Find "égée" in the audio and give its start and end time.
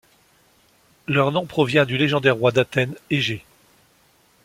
3.11-3.45